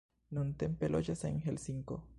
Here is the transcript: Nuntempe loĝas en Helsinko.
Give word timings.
Nuntempe 0.37 0.89
loĝas 0.95 1.23
en 1.31 1.39
Helsinko. 1.47 2.05